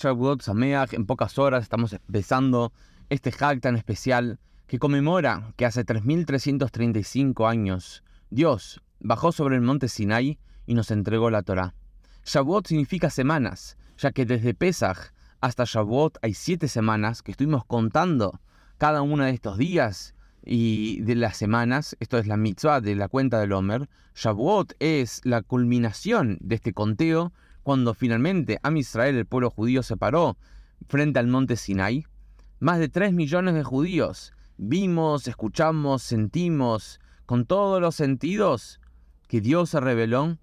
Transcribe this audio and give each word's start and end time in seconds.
Shavuot 0.00 0.40
Sameach, 0.40 0.94
en 0.94 1.04
pocas 1.04 1.38
horas 1.38 1.62
estamos 1.62 1.92
empezando 1.92 2.72
este 3.10 3.34
Hag 3.38 3.60
tan 3.60 3.76
especial 3.76 4.38
que 4.66 4.78
conmemora 4.78 5.52
que 5.56 5.66
hace 5.66 5.84
3335 5.84 7.46
años 7.46 8.02
Dios 8.30 8.80
bajó 9.00 9.30
sobre 9.30 9.56
el 9.56 9.60
monte 9.60 9.88
Sinai 9.88 10.38
y 10.66 10.72
nos 10.72 10.90
entregó 10.90 11.28
la 11.28 11.42
Torá. 11.42 11.74
Shavuot 12.24 12.68
significa 12.68 13.10
semanas, 13.10 13.76
ya 13.98 14.10
que 14.10 14.24
desde 14.24 14.54
Pesach 14.54 15.12
hasta 15.42 15.64
Shavuot 15.66 16.16
hay 16.22 16.32
siete 16.32 16.68
semanas 16.68 17.22
que 17.22 17.32
estuvimos 17.32 17.66
contando 17.66 18.40
cada 18.78 19.02
uno 19.02 19.24
de 19.24 19.32
estos 19.32 19.58
días 19.58 20.14
y 20.42 21.02
de 21.02 21.14
las 21.14 21.36
semanas. 21.36 21.94
Esto 22.00 22.16
es 22.16 22.26
la 22.26 22.38
mitzvah 22.38 22.80
de 22.80 22.94
la 22.94 23.08
cuenta 23.08 23.38
del 23.38 23.52
Homer. 23.52 23.90
Shavuot 24.14 24.72
es 24.78 25.20
la 25.24 25.42
culminación 25.42 26.38
de 26.40 26.54
este 26.54 26.72
conteo 26.72 27.34
cuando 27.62 27.94
finalmente 27.94 28.58
Am 28.62 28.76
Israel, 28.76 29.16
el 29.16 29.26
pueblo 29.26 29.50
judío, 29.50 29.82
se 29.82 29.96
paró 29.96 30.36
frente 30.88 31.18
al 31.18 31.26
monte 31.26 31.56
Sinai. 31.56 32.06
Más 32.58 32.78
de 32.78 32.88
3 32.88 33.12
millones 33.12 33.54
de 33.54 33.64
judíos 33.64 34.32
vimos, 34.56 35.26
escuchamos, 35.28 36.02
sentimos 36.02 37.00
con 37.26 37.46
todos 37.46 37.80
los 37.80 37.94
sentidos 37.94 38.80
que 39.28 39.40
Dios 39.40 39.70
se 39.70 39.80
reveló 39.80 40.38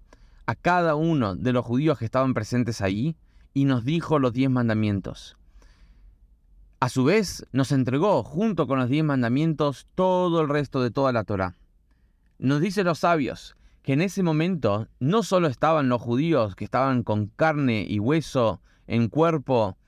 a 0.46 0.54
cada 0.54 0.94
uno 0.94 1.36
de 1.36 1.52
los 1.52 1.64
judíos 1.64 1.98
que 1.98 2.06
estaban 2.06 2.32
presentes 2.32 2.80
ahí 2.80 3.16
y 3.52 3.66
nos 3.66 3.84
dijo 3.84 4.18
los 4.18 4.32
diez 4.32 4.50
mandamientos. 4.50 5.36
A 6.80 6.88
su 6.88 7.04
vez, 7.04 7.44
nos 7.52 7.72
entregó, 7.72 8.22
junto 8.22 8.66
con 8.66 8.78
los 8.78 8.88
diez 8.88 9.04
mandamientos, 9.04 9.86
todo 9.94 10.40
el 10.40 10.48
resto 10.48 10.80
de 10.80 10.90
toda 10.90 11.12
la 11.12 11.24
Torah. 11.24 11.56
Nos 12.38 12.60
dicen 12.60 12.86
los 12.86 13.00
sabios 13.00 13.57
que 13.88 13.94
en 13.94 14.02
ese 14.02 14.22
momento 14.22 14.86
no 15.00 15.22
solo 15.22 15.48
estaban 15.48 15.88
los 15.88 16.02
judíos 16.02 16.54
que 16.54 16.66
estaban 16.66 17.02
con 17.02 17.28
carne 17.28 17.86
y 17.88 17.98
hueso 17.98 18.60
en 18.86 19.08
cuerpo 19.08 19.78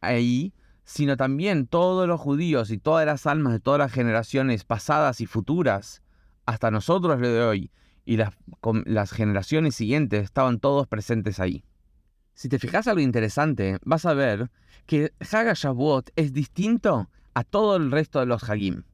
ahí, 0.00 0.54
sino 0.84 1.18
también 1.18 1.66
todos 1.66 2.08
los 2.08 2.18
judíos 2.18 2.70
y 2.70 2.78
todas 2.78 3.04
las 3.04 3.26
almas 3.26 3.52
de 3.52 3.60
todas 3.60 3.78
las 3.78 3.92
generaciones 3.92 4.64
pasadas 4.64 5.20
y 5.20 5.26
futuras, 5.26 6.00
hasta 6.46 6.70
nosotros 6.70 7.20
de 7.20 7.42
hoy, 7.42 7.70
y 8.06 8.16
las, 8.16 9.12
generaciones 9.12 9.74
siguientes 9.74 10.24
estaban 10.24 10.58
todos 10.58 10.86
presentes 10.86 11.38
ahí. 11.38 11.62
Si 12.32 12.48
te 12.48 12.58
fijas 12.58 12.88
algo 12.88 13.02
interesante, 13.02 13.76
vas 13.84 14.06
a 14.06 14.14
ver 14.14 14.50
que 14.86 15.12
Haga 15.30 15.52
Shavuot 15.52 16.12
es 16.16 16.32
distinto 16.32 17.10
a 17.34 17.44
todo 17.44 17.76
el 17.76 17.90
resto 17.90 18.20
de 18.20 18.24
los 18.24 18.48
Hagim. 18.48 18.84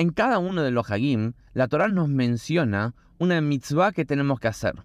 En 0.00 0.12
cada 0.12 0.38
uno 0.38 0.62
de 0.62 0.70
los 0.70 0.90
Hagim, 0.90 1.34
la 1.52 1.68
Torah 1.68 1.88
nos 1.88 2.08
menciona 2.08 2.94
una 3.18 3.42
mitzvah 3.42 3.92
que 3.92 4.06
tenemos 4.06 4.40
que 4.40 4.48
hacer. 4.48 4.82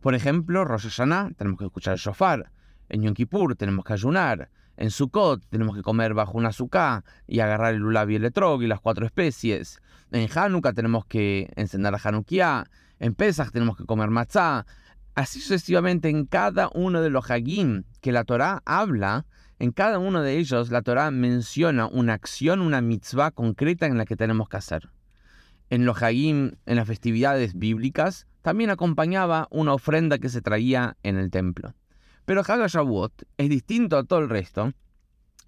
Por 0.00 0.16
ejemplo, 0.16 0.64
Rosh 0.64 0.88
Hashanah 0.88 1.30
tenemos 1.36 1.56
que 1.56 1.66
escuchar 1.66 1.92
el 1.92 2.00
shofar. 2.00 2.50
En 2.88 3.02
Yom 3.02 3.14
Kippur 3.14 3.54
tenemos 3.54 3.84
que 3.84 3.92
ayunar. 3.92 4.50
En 4.76 4.90
Sukkot 4.90 5.46
tenemos 5.50 5.76
que 5.76 5.82
comer 5.82 6.14
bajo 6.14 6.36
una 6.36 6.48
azúcar 6.48 7.04
y 7.28 7.38
agarrar 7.38 7.74
el 7.74 7.80
lulav 7.80 8.10
y 8.10 8.16
el 8.16 8.24
etrog 8.24 8.60
y 8.64 8.66
las 8.66 8.80
cuatro 8.80 9.06
especies. 9.06 9.80
En 10.10 10.28
Hanukkah 10.28 10.72
tenemos 10.72 11.06
que 11.06 11.48
encender 11.54 11.92
la 11.92 12.00
Hanukkah. 12.02 12.64
En 12.98 13.14
Pesach 13.14 13.52
tenemos 13.52 13.76
que 13.76 13.84
comer 13.84 14.10
matzah. 14.10 14.66
Así 15.14 15.40
sucesivamente 15.40 16.08
en 16.08 16.26
cada 16.26 16.70
uno 16.74 17.02
de 17.02 17.10
los 17.10 17.30
Hagim 17.30 17.84
que 18.00 18.10
la 18.10 18.24
Torá 18.24 18.62
habla, 18.64 19.26
en 19.60 19.72
cada 19.72 19.98
uno 19.98 20.22
de 20.22 20.38
ellos 20.38 20.70
la 20.70 20.80
Torá 20.80 21.10
menciona 21.10 21.86
una 21.86 22.14
acción, 22.14 22.62
una 22.62 22.80
mitzvah 22.80 23.30
concreta 23.30 23.84
en 23.84 23.98
la 23.98 24.06
que 24.06 24.16
tenemos 24.16 24.48
que 24.48 24.56
hacer. 24.56 24.88
En 25.68 25.84
los 25.84 26.02
Hagim, 26.02 26.52
en 26.64 26.76
las 26.76 26.88
festividades 26.88 27.54
bíblicas, 27.54 28.26
también 28.40 28.70
acompañaba 28.70 29.48
una 29.50 29.74
ofrenda 29.74 30.16
que 30.18 30.30
se 30.30 30.40
traía 30.40 30.96
en 31.02 31.18
el 31.18 31.30
templo. 31.30 31.74
Pero 32.24 32.40
Hag 32.40 32.66
Shavuot 32.68 33.24
es 33.36 33.50
distinto 33.50 33.98
a 33.98 34.04
todo 34.04 34.20
el 34.20 34.30
resto, 34.30 34.72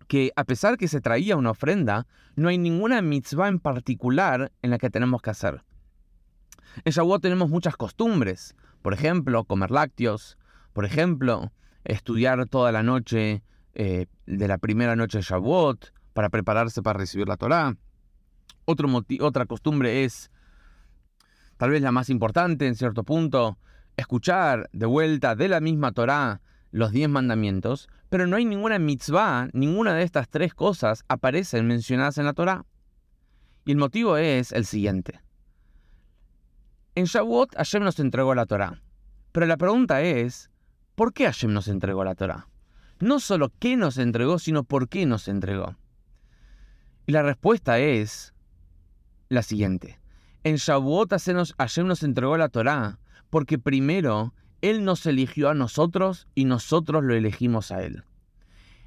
que 0.09 0.31
a 0.37 0.45
pesar 0.45 0.77
que 0.77 0.89
se 0.89 1.01
traía 1.01 1.37
una 1.37 1.53
ofrenda, 1.53 2.07
no 2.37 2.51
hay 2.51 2.59
ninguna 2.59 3.01
mitzvah 3.01 3.49
en 3.49 3.61
particular 3.61 4.53
en 4.61 4.71
la 4.71 4.79
que 4.79 4.91
tenemos 4.91 5.23
que 5.23 5.31
hacer. 5.31 5.63
En 6.85 6.93
Shavuot 6.93 7.23
tenemos 7.23 7.49
muchas 7.49 7.79
costumbres, 7.79 8.55
por 8.83 8.93
ejemplo, 8.93 9.45
comer 9.45 9.71
lácteos, 9.71 10.37
por 10.75 10.85
ejemplo, 10.85 11.51
estudiar 11.85 12.45
toda 12.47 12.73
la 12.73 12.83
noche 12.83 13.43
eh, 13.75 14.07
de 14.27 14.49
la 14.49 14.59
primera 14.59 14.97
noche 14.97 15.19
de 15.19 15.25
Shavuot 15.25 15.93
para 16.13 16.29
prepararse 16.29 16.83
para 16.83 16.99
recibir 16.99 17.29
la 17.29 17.37
Torá. 17.37 17.77
otra 18.67 19.47
costumbre 19.47 20.05
es, 20.05 20.31
tal 21.57 21.71
vez 21.71 21.83
la 21.83 21.93
más 21.93 22.11
importante 22.11 22.67
en 22.67 22.75
cierto 22.75 23.05
punto, 23.05 23.59
escuchar 23.97 24.69
de 24.73 24.87
vuelta 24.87 25.35
de 25.35 25.49
la 25.49 25.61
misma 25.61 25.93
Torá 25.93 26.41
los 26.71 26.93
diez 26.93 27.09
mandamientos, 27.09 27.89
pero 28.09 28.27
no 28.27 28.37
hay 28.37 28.45
ninguna 28.45 28.79
mitzvah, 28.79 29.49
ninguna 29.53 29.95
de 29.95 30.03
estas 30.03 30.29
tres 30.29 30.55
cosas 30.55 31.05
aparecen 31.09 31.67
mencionadas 31.67 32.19
en 32.19 32.27
la 32.27 32.33
Torá. 32.33 32.65
Y 33.65 33.73
el 33.73 33.79
motivo 33.79 34.17
es 34.17 34.53
el 34.53 34.67
siguiente. 34.67 35.21
En 36.95 37.05
Shavuot 37.05 37.55
Hashem 37.57 37.85
nos 37.85 37.99
entregó 38.01 38.35
la 38.35 38.45
Torah. 38.45 38.83
Pero 39.33 39.47
la 39.47 39.57
pregunta 39.57 40.03
es, 40.03 40.51
¿por 40.95 41.15
qué 41.15 41.25
Hashem 41.25 41.53
nos 41.53 41.69
entregó 41.69 42.05
la 42.05 42.15
Torah? 42.15 42.49
No 43.03 43.19
solo 43.19 43.53
qué 43.59 43.77
nos 43.77 43.99
entregó, 43.99 44.39
sino 44.39 44.63
por 44.63 44.89
qué 44.89 45.07
nos 45.07 45.27
entregó. 45.27 45.75
Y 47.05 47.11
la 47.11 47.25
respuesta 47.25 47.81
es 47.81 48.33
la 49.29 49.43
siguiente. 49.43 49.99
En 50.45 50.55
Shavuot 50.55 51.11
Hashem 51.11 51.89
nos 51.89 52.05
entregó 52.05 52.37
la 52.37 52.49
Torah 52.49 53.01
porque 53.29 53.59
primero 53.59 54.35
Él 54.61 54.85
nos 54.85 55.05
eligió 55.07 55.49
a 55.49 55.55
nosotros 55.55 56.29
y 56.37 56.45
nosotros 56.45 57.03
lo 57.03 57.17
elegimos 57.17 57.73
a 57.73 57.83
Él. 57.83 58.05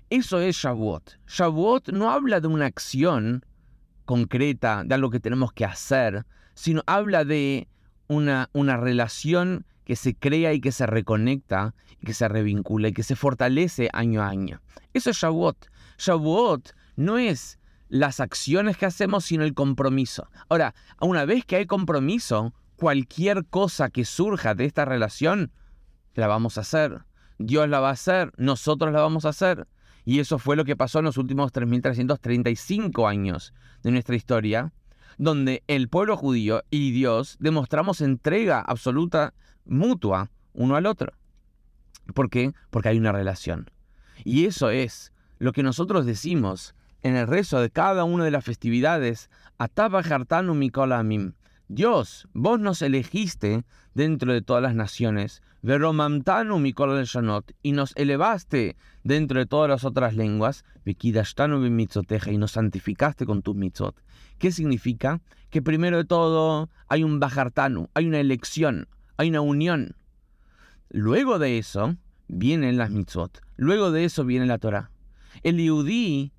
Eso 0.09 0.39
es 0.39 0.55
Shavuot. 0.55 1.19
Shavuot 1.27 1.89
no 1.89 2.09
habla 2.09 2.39
de 2.39 2.47
una 2.47 2.67
acción 2.67 3.45
concreta, 4.05 4.85
de 4.85 4.95
algo 4.95 5.09
que 5.09 5.19
tenemos 5.19 5.51
que 5.51 5.65
hacer, 5.65 6.25
sino 6.53 6.83
habla 6.85 7.25
de 7.25 7.67
una, 8.07 8.49
una 8.53 8.77
relación 8.77 9.65
que 9.85 9.95
se 9.95 10.15
crea 10.15 10.53
y 10.53 10.59
que 10.59 10.71
se 10.71 10.85
reconecta, 10.85 11.73
y 12.01 12.05
que 12.05 12.13
se 12.13 12.27
revincula 12.27 12.89
y 12.89 12.93
que 12.93 13.03
se 13.03 13.15
fortalece 13.15 13.89
año 13.93 14.21
a 14.21 14.27
año. 14.27 14.61
Eso 14.93 15.11
es 15.11 15.17
Shavuot. 15.17 15.67
Shavuot 15.97 16.73
no 16.95 17.17
es 17.17 17.59
las 17.87 18.19
acciones 18.19 18.77
que 18.77 18.85
hacemos, 18.85 19.25
sino 19.25 19.43
el 19.43 19.53
compromiso. 19.53 20.27
Ahora, 20.49 20.73
una 20.99 21.25
vez 21.25 21.45
que 21.45 21.55
hay 21.55 21.65
compromiso, 21.65 22.53
cualquier 22.75 23.45
cosa 23.45 23.89
que 23.89 24.05
surja 24.05 24.55
de 24.55 24.65
esta 24.65 24.85
relación, 24.85 25.51
la 26.15 26.27
vamos 26.27 26.57
a 26.57 26.61
hacer. 26.61 27.05
Dios 27.37 27.69
la 27.69 27.79
va 27.79 27.89
a 27.89 27.93
hacer, 27.93 28.31
nosotros 28.37 28.91
la 28.91 29.01
vamos 29.01 29.25
a 29.25 29.29
hacer. 29.29 29.67
Y 30.03 30.19
eso 30.19 30.39
fue 30.39 30.55
lo 30.55 30.65
que 30.65 30.75
pasó 30.75 30.99
en 30.99 31.05
los 31.05 31.17
últimos 31.17 31.51
3.335 31.51 33.09
años 33.09 33.53
de 33.83 33.91
nuestra 33.91 34.15
historia, 34.15 34.71
donde 35.17 35.63
el 35.67 35.89
pueblo 35.89 36.17
judío 36.17 36.63
y 36.69 36.91
Dios 36.91 37.37
demostramos 37.39 38.01
entrega 38.01 38.59
absoluta, 38.59 39.33
mutua, 39.65 40.29
uno 40.53 40.75
al 40.75 40.85
otro. 40.85 41.13
¿Por 42.13 42.29
qué? 42.29 42.53
Porque 42.69 42.89
hay 42.89 42.97
una 42.97 43.11
relación. 43.11 43.69
Y 44.23 44.45
eso 44.45 44.69
es 44.69 45.11
lo 45.39 45.51
que 45.51 45.63
nosotros 45.63 46.05
decimos 46.05 46.75
en 47.01 47.15
el 47.15 47.27
rezo 47.27 47.59
de 47.59 47.69
cada 47.69 48.03
una 48.03 48.23
de 48.23 48.31
las 48.31 48.43
festividades, 48.43 49.29
Ataba 49.57 49.99
Hartanu 49.99 50.55
Mikolamim. 50.55 51.33
Dios, 51.67 52.27
vos 52.33 52.59
nos 52.59 52.83
elegiste 52.83 53.65
dentro 53.95 54.31
de 54.31 54.43
todas 54.43 54.61
las 54.61 54.75
naciones, 54.75 55.41
Veromamtanu 55.63 56.59
Mikol 56.59 57.03
Shanot, 57.05 57.53
y 57.63 57.71
nos 57.71 57.95
elevaste 57.95 58.77
dentro 59.03 59.39
de 59.39 59.47
todas 59.47 59.67
las 59.67 59.83
otras 59.83 60.15
lenguas, 60.15 60.63
y 60.85 62.37
nos 62.37 62.51
santificaste 62.51 63.25
con 63.25 63.41
tus 63.41 63.55
mitzot. 63.55 63.99
¿Qué 64.37 64.51
significa? 64.51 65.21
Que 65.49 65.63
primero 65.63 65.97
de 65.97 66.05
todo 66.05 66.69
hay 66.87 67.03
un 67.03 67.19
Bajartanu, 67.19 67.89
hay 67.95 68.05
una 68.05 68.19
elección, 68.19 68.87
hay 69.17 69.29
una 69.29 69.41
unión. 69.41 69.95
Luego 70.91 71.39
de 71.39 71.57
eso 71.57 71.95
vienen 72.27 72.77
las 72.77 72.91
mitzot, 72.91 73.41
luego 73.55 73.91
de 73.91 74.05
eso 74.05 74.23
viene 74.23 74.45
la 74.45 74.59
Torah. 74.59 74.91
El 75.41 75.57
Yudí 75.57 76.31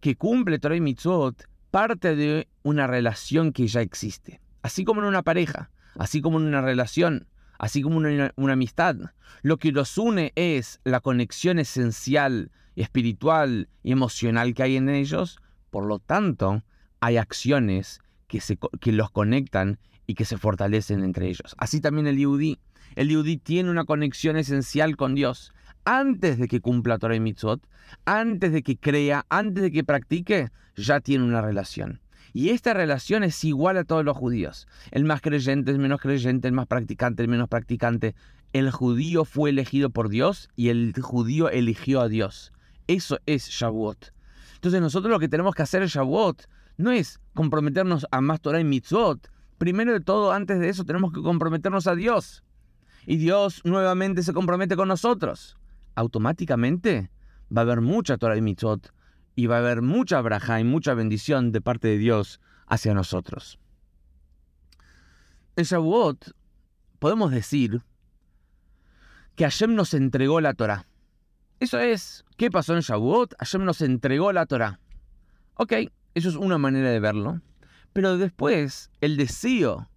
que 0.00 0.16
cumple 0.16 0.58
Torah 0.58 0.76
y 0.76 0.80
mitzot 0.80 1.46
parte 1.70 2.16
de 2.16 2.48
una 2.62 2.86
relación 2.86 3.52
que 3.52 3.66
ya 3.66 3.82
existe. 3.82 4.41
Así 4.62 4.84
como 4.84 5.00
en 5.00 5.08
una 5.08 5.22
pareja, 5.22 5.70
así 5.98 6.20
como 6.20 6.38
en 6.38 6.46
una 6.46 6.60
relación, 6.60 7.26
así 7.58 7.82
como 7.82 8.04
en 8.06 8.32
una, 8.36 8.52
amistad. 8.52 8.96
Lo 9.42 9.56
que 9.58 9.72
los 9.72 9.98
une 9.98 10.32
es 10.36 10.80
la 10.84 11.00
conexión 11.00 11.58
esencial, 11.58 12.50
espiritual 12.76 13.68
y 13.82 13.92
emocional 13.92 14.54
que 14.54 14.62
hay 14.62 14.76
en 14.76 14.88
ellos. 14.88 15.38
Por 15.70 15.86
lo 15.86 15.98
tanto, 15.98 16.62
hay 17.00 17.16
acciones 17.16 18.00
que, 18.28 18.92
los 18.92 19.10
conectan 19.10 19.78
y 20.06 20.14
que 20.14 20.24
se 20.24 20.38
fortalecen 20.38 21.02
entre 21.02 21.28
ellos. 21.28 21.54
Así 21.58 21.80
también 21.80 22.06
el 22.06 22.18
Yudí. 22.18 22.58
El 22.94 23.08
Yudí 23.08 23.38
tiene 23.38 23.70
una 23.70 23.84
conexión 23.84 24.36
esencial 24.36 24.96
con 24.96 25.14
Dios. 25.14 25.52
Antes 25.84 26.38
de 26.38 26.46
que 26.46 26.60
cumpla 26.60 26.98
Torah 26.98 27.16
y 27.16 27.20
Mitzvot, 27.20 27.66
antes 28.04 28.52
de 28.52 28.62
que 28.62 28.76
crea, 28.76 29.26
antes 29.28 29.62
de 29.62 29.72
que 29.72 29.82
practique, 29.82 30.50
ya 30.76 31.00
tiene 31.00 31.24
una 31.24 31.42
relación. 31.42 32.00
Y 32.32 32.50
esta 32.50 32.72
relación 32.72 33.24
es 33.24 33.44
igual 33.44 33.76
a 33.76 33.84
todos 33.84 34.04
los 34.04 34.16
judíos. 34.16 34.66
El 34.90 35.04
más 35.04 35.20
creyente, 35.20 35.70
el 35.70 35.78
menos 35.78 36.00
creyente, 36.00 36.48
el 36.48 36.54
más 36.54 36.66
practicante, 36.66 37.22
el 37.22 37.28
menos 37.28 37.48
practicante. 37.48 38.14
El 38.52 38.70
judío 38.70 39.24
fue 39.24 39.50
elegido 39.50 39.90
por 39.90 40.08
Dios 40.08 40.48
y 40.56 40.68
el 40.68 40.94
judío 41.00 41.50
eligió 41.50 42.00
a 42.00 42.08
Dios. 42.08 42.52
Eso 42.86 43.18
es 43.26 43.48
Shavuot. 43.48 44.12
Entonces 44.54 44.80
nosotros 44.80 45.10
lo 45.10 45.18
que 45.18 45.28
tenemos 45.28 45.54
que 45.54 45.62
hacer 45.62 45.82
en 45.82 45.88
Shavuot 45.88 46.48
no 46.76 46.90
es 46.90 47.20
comprometernos 47.34 48.06
a 48.10 48.20
más 48.20 48.40
Torah 48.40 48.60
y 48.60 48.64
Mitzvot. 48.64 49.30
Primero 49.58 49.92
de 49.92 50.00
todo, 50.00 50.32
antes 50.32 50.58
de 50.58 50.68
eso, 50.68 50.84
tenemos 50.84 51.12
que 51.12 51.22
comprometernos 51.22 51.86
a 51.86 51.94
Dios. 51.94 52.42
Y 53.06 53.16
Dios 53.16 53.60
nuevamente 53.64 54.22
se 54.22 54.32
compromete 54.32 54.76
con 54.76 54.88
nosotros. 54.88 55.56
Automáticamente 55.94 57.10
va 57.54 57.60
a 57.60 57.64
haber 57.64 57.80
mucha 57.80 58.16
Torah 58.16 58.36
y 58.36 58.42
Mitzvot. 58.42 58.92
Y 59.34 59.46
va 59.46 59.56
a 59.56 59.58
haber 59.60 59.82
mucha 59.82 60.20
braja 60.20 60.60
y 60.60 60.64
mucha 60.64 60.94
bendición 60.94 61.52
de 61.52 61.60
parte 61.60 61.88
de 61.88 61.98
Dios 61.98 62.40
hacia 62.66 62.94
nosotros. 62.94 63.58
En 65.56 65.64
Shavuot 65.64 66.32
podemos 66.98 67.30
decir 67.30 67.82
que 69.36 69.44
Hashem 69.44 69.74
nos 69.74 69.94
entregó 69.94 70.40
la 70.40 70.54
Torah. 70.54 70.86
Eso 71.60 71.78
es, 71.78 72.24
¿qué 72.36 72.50
pasó 72.50 72.74
en 72.74 72.80
Shavuot? 72.80 73.34
Hashem 73.38 73.64
nos 73.64 73.80
entregó 73.80 74.32
la 74.32 74.46
Torah. 74.46 74.80
Ok, 75.54 75.72
eso 76.14 76.28
es 76.28 76.36
una 76.36 76.58
manera 76.58 76.90
de 76.90 77.00
verlo. 77.00 77.40
Pero 77.92 78.16
después, 78.16 78.90
el 79.00 79.16
deseo 79.16 79.88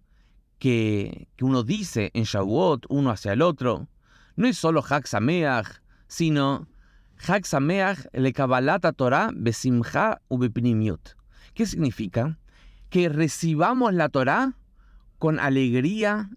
que, 0.58 1.28
uno 1.40 1.62
dice 1.62 2.10
en 2.14 2.24
Shavuot, 2.24 2.86
uno 2.88 3.10
hacia 3.10 3.32
el 3.32 3.42
otro, 3.42 3.88
no 4.36 4.46
es 4.46 4.58
solo 4.58 4.82
Hak 4.82 5.06
Sameach, 5.06 5.80
sino 6.08 6.68
Hak 7.18 7.46
Sameach 7.46 8.06
le 8.12 8.32
Kabbalata 8.32 8.92
Torah 8.92 9.30
besimcha 9.34 10.20
¿Qué 11.54 11.66
significa? 11.66 12.38
Que 12.90 13.08
recibamos 13.08 13.94
la 13.94 14.08
Torah 14.08 14.54
con 15.18 15.40
alegría 15.40 16.30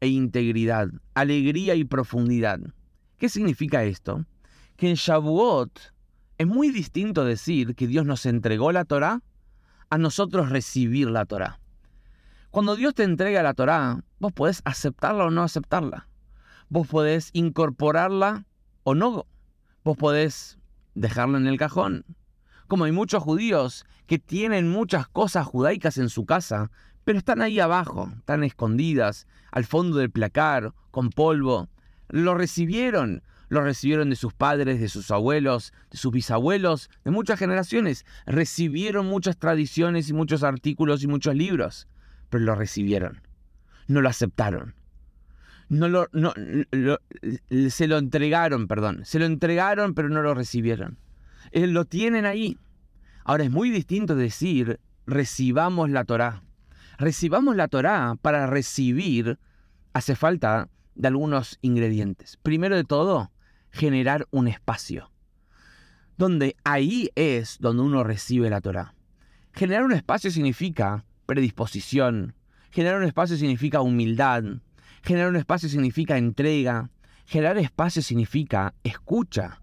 e 0.00 0.08
integridad, 0.08 0.88
alegría 1.14 1.74
y 1.74 1.84
profundidad. 1.84 2.60
¿Qué 3.18 3.28
significa 3.28 3.84
esto? 3.84 4.24
Que 4.76 4.90
en 4.90 4.96
Shavuot 4.96 5.92
es 6.38 6.46
muy 6.46 6.70
distinto 6.70 7.24
decir 7.24 7.74
que 7.74 7.86
Dios 7.86 8.06
nos 8.06 8.26
entregó 8.26 8.72
la 8.72 8.84
Torá 8.84 9.22
a 9.90 9.98
nosotros 9.98 10.48
recibir 10.48 11.10
la 11.10 11.24
Torá. 11.24 11.60
Cuando 12.50 12.76
Dios 12.76 12.94
te 12.94 13.02
entrega 13.02 13.42
la 13.42 13.54
Torá, 13.54 14.04
vos 14.18 14.32
podés 14.32 14.62
aceptarla 14.64 15.26
o 15.26 15.30
no 15.30 15.42
aceptarla. 15.42 16.08
Vos 16.68 16.86
podés 16.88 17.30
incorporarla 17.32 18.46
o 18.84 18.94
no. 18.94 19.26
Vos 19.84 19.96
podés 19.96 20.58
dejarla 20.94 21.38
en 21.38 21.46
el 21.46 21.58
cajón. 21.58 22.04
Como 22.68 22.84
hay 22.84 22.92
muchos 22.92 23.22
judíos 23.22 23.84
que 24.06 24.18
tienen 24.18 24.70
muchas 24.70 25.08
cosas 25.08 25.46
judaicas 25.46 25.98
en 25.98 26.08
su 26.08 26.24
casa, 26.24 26.70
pero 27.04 27.18
están 27.18 27.42
ahí 27.42 27.58
abajo, 27.58 28.10
están 28.18 28.44
escondidas, 28.44 29.26
al 29.50 29.64
fondo 29.64 29.98
del 29.98 30.10
placar, 30.10 30.72
con 30.92 31.10
polvo. 31.10 31.68
Lo 32.08 32.34
recibieron, 32.34 33.22
lo 33.48 33.62
recibieron 33.62 34.10
de 34.10 34.16
sus 34.16 34.32
padres, 34.32 34.80
de 34.80 34.88
sus 34.88 35.10
abuelos, 35.10 35.72
de 35.90 35.98
sus 35.98 36.12
bisabuelos, 36.12 36.88
de 37.04 37.10
muchas 37.10 37.38
generaciones. 37.38 38.06
Recibieron 38.24 39.06
muchas 39.06 39.36
tradiciones 39.36 40.08
y 40.08 40.12
muchos 40.12 40.44
artículos 40.44 41.02
y 41.02 41.08
muchos 41.08 41.34
libros, 41.34 41.88
pero 42.30 42.44
lo 42.44 42.54
recibieron. 42.54 43.20
No 43.88 44.00
lo 44.00 44.08
aceptaron. 44.08 44.74
No 45.72 45.88
lo, 45.88 46.06
no, 46.12 46.34
se 47.70 47.88
lo 47.88 47.96
entregaron, 47.96 48.68
perdón. 48.68 49.06
Se 49.06 49.18
lo 49.18 49.24
entregaron, 49.24 49.94
pero 49.94 50.10
no 50.10 50.20
lo 50.20 50.34
recibieron. 50.34 50.98
Eh, 51.50 51.66
lo 51.66 51.86
tienen 51.86 52.26
ahí. 52.26 52.58
Ahora 53.24 53.44
es 53.44 53.50
muy 53.50 53.70
distinto 53.70 54.14
decir, 54.14 54.80
recibamos 55.06 55.88
la 55.88 56.04
Torá. 56.04 56.42
Recibamos 56.98 57.56
la 57.56 57.68
Torá 57.68 58.18
para 58.20 58.46
recibir, 58.46 59.38
hace 59.94 60.14
falta 60.14 60.68
de 60.94 61.08
algunos 61.08 61.58
ingredientes. 61.62 62.36
Primero 62.42 62.76
de 62.76 62.84
todo, 62.84 63.32
generar 63.70 64.26
un 64.30 64.48
espacio. 64.48 65.10
Donde 66.18 66.54
ahí 66.64 67.08
es 67.14 67.56
donde 67.60 67.82
uno 67.82 68.04
recibe 68.04 68.50
la 68.50 68.60
Torah. 68.60 68.94
Generar 69.54 69.84
un 69.84 69.92
espacio 69.92 70.30
significa 70.30 71.06
predisposición. 71.24 72.34
Generar 72.70 72.98
un 72.98 73.06
espacio 73.06 73.38
significa 73.38 73.80
humildad. 73.80 74.44
Generar 75.02 75.30
un 75.30 75.36
espacio 75.36 75.68
significa 75.68 76.16
entrega. 76.16 76.90
Generar 77.26 77.58
espacio 77.58 78.02
significa 78.02 78.74
escucha. 78.84 79.60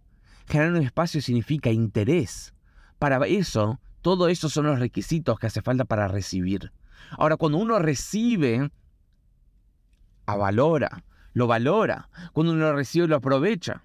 Generar 0.47 0.73
un 0.73 0.83
espacio 0.83 1.21
significa 1.21 1.71
interés. 1.71 2.53
Para 2.97 3.25
eso, 3.25 3.79
todo 4.01 4.27
eso 4.27 4.49
son 4.49 4.65
los 4.65 4.79
requisitos 4.79 5.39
que 5.39 5.47
hace 5.47 5.61
falta 5.61 5.85
para 5.85 6.07
recibir. 6.07 6.71
Ahora, 7.11 7.37
cuando 7.37 7.57
uno 7.57 7.79
recibe, 7.79 8.69
avalora, 10.25 11.03
lo 11.33 11.47
valora. 11.47 12.09
Cuando 12.33 12.51
uno 12.53 12.65
lo 12.65 12.75
recibe, 12.75 13.07
lo 13.07 13.15
aprovecha. 13.15 13.83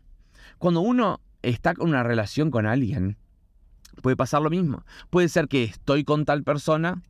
Cuando 0.58 0.80
uno 0.80 1.20
está 1.42 1.74
con 1.74 1.88
una 1.88 2.02
relación 2.02 2.50
con 2.50 2.66
alguien, 2.66 3.16
puede 4.02 4.16
pasar 4.16 4.42
lo 4.42 4.50
mismo. 4.50 4.84
Puede 5.10 5.28
ser 5.28 5.46
que 5.46 5.64
estoy 5.64 6.04
con 6.04 6.24
tal 6.24 6.42
persona, 6.42 7.02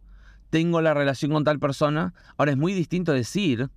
tengo 0.50 0.82
la 0.82 0.92
relación 0.92 1.32
con 1.32 1.44
tal 1.44 1.58
persona. 1.58 2.12
Ahora 2.36 2.52
es 2.52 2.58
muy 2.58 2.74
distinto 2.74 3.12
decir, 3.12 3.70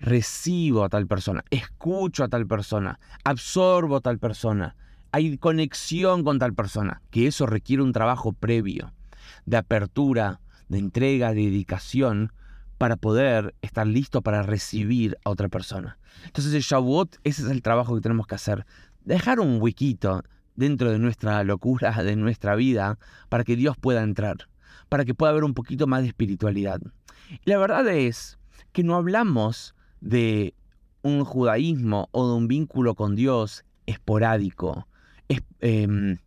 recibo 0.00 0.84
a 0.84 0.88
tal 0.88 1.06
persona, 1.06 1.44
escucho 1.50 2.24
a 2.24 2.28
tal 2.28 2.46
persona, 2.46 2.98
absorbo 3.24 3.96
a 3.96 4.00
tal 4.00 4.18
persona, 4.18 4.76
hay 5.12 5.38
conexión 5.38 6.24
con 6.24 6.38
tal 6.38 6.54
persona, 6.54 7.00
que 7.10 7.26
eso 7.26 7.46
requiere 7.46 7.82
un 7.82 7.92
trabajo 7.92 8.32
previo 8.32 8.92
de 9.46 9.56
apertura, 9.56 10.40
de 10.68 10.78
entrega, 10.78 11.28
de 11.28 11.42
dedicación, 11.42 12.32
para 12.78 12.96
poder 12.96 13.54
estar 13.62 13.86
listo 13.86 14.22
para 14.22 14.42
recibir 14.42 15.16
a 15.24 15.30
otra 15.30 15.48
persona. 15.48 15.98
Entonces 16.26 16.52
el 16.54 16.62
Shavuot, 16.62 17.18
ese 17.24 17.42
es 17.42 17.48
el 17.48 17.62
trabajo 17.62 17.94
que 17.94 18.00
tenemos 18.00 18.26
que 18.26 18.34
hacer. 18.34 18.66
Dejar 19.04 19.40
un 19.40 19.60
huequito 19.60 20.22
dentro 20.56 20.90
de 20.90 20.98
nuestra 20.98 21.42
locura, 21.44 22.02
de 22.02 22.16
nuestra 22.16 22.56
vida, 22.56 22.98
para 23.28 23.44
que 23.44 23.56
Dios 23.56 23.76
pueda 23.76 24.02
entrar, 24.02 24.48
para 24.88 25.04
que 25.04 25.14
pueda 25.14 25.30
haber 25.30 25.44
un 25.44 25.54
poquito 25.54 25.86
más 25.86 26.02
de 26.02 26.08
espiritualidad. 26.08 26.80
Y 27.30 27.50
la 27.50 27.58
verdad 27.58 27.86
es 27.88 28.38
que 28.72 28.82
no 28.82 28.96
hablamos 28.96 29.74
de 30.00 30.54
un 31.02 31.24
judaísmo 31.24 32.08
o 32.12 32.28
de 32.28 32.34
un 32.34 32.48
vínculo 32.48 32.94
con 32.94 33.14
Dios 33.14 33.64
esporádico, 33.86 34.88
em, 35.28 36.18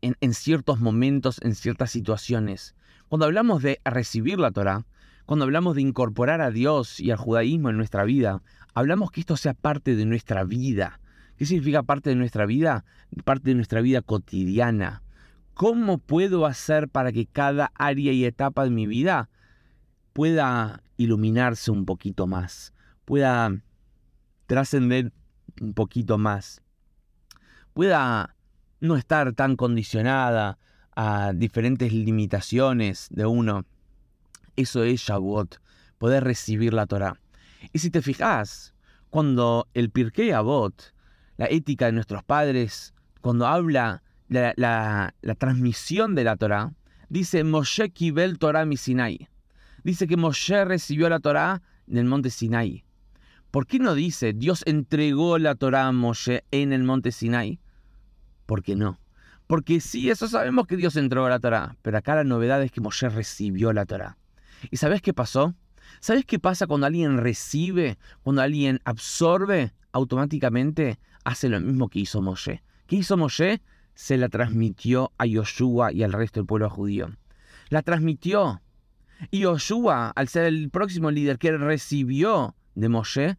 en, 0.00 0.16
en 0.20 0.34
ciertos 0.34 0.80
momentos, 0.80 1.40
en 1.42 1.54
ciertas 1.54 1.90
situaciones. 1.90 2.74
Cuando 3.08 3.26
hablamos 3.26 3.62
de 3.62 3.80
recibir 3.84 4.38
la 4.38 4.50
Torah, 4.50 4.84
cuando 5.26 5.44
hablamos 5.44 5.74
de 5.74 5.82
incorporar 5.82 6.40
a 6.40 6.50
Dios 6.50 7.00
y 7.00 7.10
al 7.10 7.16
judaísmo 7.16 7.70
en 7.70 7.76
nuestra 7.76 8.04
vida, 8.04 8.42
hablamos 8.74 9.10
que 9.10 9.20
esto 9.20 9.36
sea 9.36 9.54
parte 9.54 9.96
de 9.96 10.04
nuestra 10.04 10.44
vida. 10.44 11.00
¿Qué 11.36 11.46
significa 11.46 11.82
parte 11.82 12.10
de 12.10 12.16
nuestra 12.16 12.46
vida? 12.46 12.84
Parte 13.24 13.50
de 13.50 13.54
nuestra 13.54 13.80
vida 13.80 14.02
cotidiana. 14.02 15.02
¿Cómo 15.54 15.98
puedo 15.98 16.46
hacer 16.46 16.88
para 16.88 17.12
que 17.12 17.26
cada 17.26 17.72
área 17.74 18.12
y 18.12 18.24
etapa 18.24 18.64
de 18.64 18.70
mi 18.70 18.86
vida 18.86 19.30
pueda 20.12 20.82
iluminarse 20.96 21.70
un 21.70 21.84
poquito 21.84 22.26
más? 22.26 22.72
Pueda 23.04 23.52
trascender 24.46 25.12
un 25.60 25.74
poquito 25.74 26.18
más. 26.18 26.62
Pueda 27.72 28.34
no 28.80 28.96
estar 28.96 29.32
tan 29.32 29.56
condicionada 29.56 30.58
a 30.96 31.32
diferentes 31.34 31.92
limitaciones 31.92 33.08
de 33.10 33.26
uno 33.26 33.64
eso 34.56 34.84
es 34.84 35.00
Shavuot, 35.00 35.60
poder 35.98 36.24
recibir 36.24 36.74
la 36.74 36.86
Torah. 36.86 37.18
Y 37.72 37.78
si 37.80 37.90
te 37.90 38.02
fijas, 38.02 38.74
cuando 39.10 39.68
el 39.74 39.90
Pirkei 39.90 40.30
Avot, 40.30 40.94
la 41.36 41.46
ética 41.46 41.86
de 41.86 41.92
nuestros 41.92 42.22
padres, 42.22 42.94
cuando 43.20 43.46
habla 43.46 44.02
de 44.28 44.52
la, 44.56 45.14
transmisión 45.38 46.14
de 46.14 46.24
la 46.24 46.36
Torah, 46.36 46.72
dice 47.08 47.42
Moshe 47.42 47.90
Kibel 47.90 48.38
Torah 48.38 48.64
mi 48.64 48.76
Sinai. 48.76 49.28
Dice 49.84 50.06
que 50.06 50.16
Moshe 50.16 50.64
recibió 50.64 51.08
la 51.08 51.20
Torah 51.20 51.62
en 51.86 51.98
el 51.98 52.06
monte 52.06 52.30
Sinai. 52.30 52.84
¿Por 53.50 53.66
qué 53.66 53.78
no 53.78 53.94
dice 53.94 54.32
Dios 54.32 54.64
entregó 54.66 55.38
la 55.38 55.54
Torah 55.54 55.86
a 55.86 55.92
Moshe 55.92 56.42
en 56.50 56.72
el 56.72 56.82
monte 56.82 57.12
Sinai? 57.12 57.60
¿Por 58.46 58.62
qué 58.62 58.74
no? 58.74 58.98
Porque 59.46 59.80
sí, 59.80 60.10
eso 60.10 60.26
sabemos 60.26 60.66
que 60.66 60.76
Dios 60.76 60.96
entregó 60.96 61.28
la 61.28 61.38
Torah, 61.38 61.76
pero 61.82 61.98
acá 61.98 62.14
la 62.14 62.24
novedad 62.24 62.62
es 62.62 62.72
que 62.72 62.80
Moshe 62.80 63.08
recibió 63.10 63.72
la 63.74 63.84
Torah. 63.84 64.16
¿Y 64.70 64.78
sabes 64.78 65.02
qué 65.02 65.12
pasó? 65.12 65.54
¿Sabes 66.00 66.24
qué 66.24 66.38
pasa 66.38 66.66
cuando 66.66 66.86
alguien 66.86 67.18
recibe, 67.18 67.98
cuando 68.22 68.42
alguien 68.42 68.80
absorbe? 68.84 69.72
Automáticamente 69.92 70.98
hace 71.24 71.48
lo 71.48 71.60
mismo 71.60 71.88
que 71.88 72.00
hizo 72.00 72.22
Moshe. 72.22 72.62
¿Qué 72.86 72.96
hizo 72.96 73.16
Moshe? 73.16 73.60
Se 73.94 74.16
la 74.16 74.28
transmitió 74.28 75.12
a 75.18 75.26
Yoshua 75.26 75.92
y 75.92 76.02
al 76.02 76.12
resto 76.12 76.40
del 76.40 76.46
pueblo 76.46 76.68
judío. 76.70 77.10
La 77.68 77.82
transmitió. 77.82 78.62
Y 79.30 79.40
Yoshua, 79.40 80.10
al 80.10 80.28
ser 80.28 80.44
el 80.44 80.70
próximo 80.70 81.10
líder 81.10 81.38
que 81.38 81.56
recibió 81.56 82.54
de 82.74 82.88
Moshe, 82.88 83.38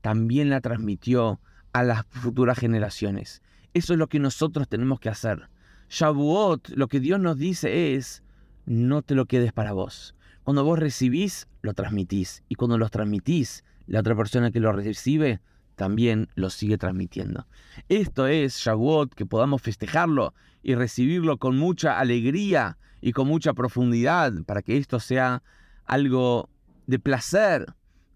también 0.00 0.50
la 0.50 0.60
transmitió 0.60 1.40
a 1.72 1.82
las 1.82 2.06
futuras 2.06 2.58
generaciones. 2.58 3.42
Eso 3.74 3.92
es 3.92 3.98
lo 3.98 4.08
que 4.08 4.18
nosotros 4.18 4.68
tenemos 4.68 5.00
que 5.00 5.08
hacer. 5.08 5.48
Shavuot, 5.88 6.70
lo 6.70 6.88
que 6.88 7.00
Dios 7.00 7.20
nos 7.20 7.36
dice 7.36 7.94
es, 7.94 8.22
no 8.66 9.02
te 9.02 9.14
lo 9.14 9.26
quedes 9.26 9.52
para 9.52 9.72
vos. 9.72 10.14
Cuando 10.42 10.64
vos 10.64 10.78
recibís, 10.78 11.48
lo 11.62 11.74
transmitís. 11.74 12.42
Y 12.48 12.54
cuando 12.54 12.78
lo 12.78 12.88
transmitís, 12.88 13.64
la 13.86 14.00
otra 14.00 14.16
persona 14.16 14.50
que 14.50 14.60
lo 14.60 14.72
recibe 14.72 15.40
también 15.76 16.28
lo 16.34 16.50
sigue 16.50 16.78
transmitiendo. 16.78 17.46
Esto 17.88 18.26
es 18.26 18.56
Shavuot, 18.56 19.14
que 19.14 19.26
podamos 19.26 19.62
festejarlo 19.62 20.34
y 20.62 20.74
recibirlo 20.74 21.38
con 21.38 21.56
mucha 21.58 21.98
alegría 21.98 22.78
y 23.00 23.12
con 23.12 23.28
mucha 23.28 23.54
profundidad, 23.54 24.32
para 24.44 24.62
que 24.62 24.76
esto 24.76 25.00
sea 25.00 25.42
algo 25.84 26.48
de 26.86 26.98
placer 26.98 27.66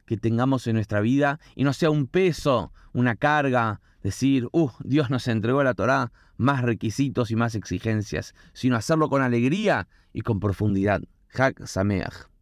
que 0.07 0.17
tengamos 0.17 0.67
en 0.67 0.75
nuestra 0.75 1.01
vida 1.01 1.41
y 1.55 1.65
no 1.65 1.73
sea 1.73 1.91
un 1.91 2.07
peso, 2.07 2.73
una 2.93 3.17
carga, 3.17 3.81
decir, 4.03 4.49
uh, 4.53 4.71
Dios 4.81 5.11
nos 5.11 5.27
entregó 5.29 5.63
la 5.63 5.75
Torá 5.75 6.13
más 6.37 6.63
requisitos 6.63 7.31
y 7.31 7.37
más 7.37 7.55
exigencias, 7.55 8.35
sino 8.53 8.77
hacerlo 8.77 9.09
con 9.09 9.23
alegría 9.23 9.89
y 10.13 10.21
con 10.21 10.41
profundidad. 10.41 11.01
Hak 11.29 11.67
Sameach. 11.67 12.34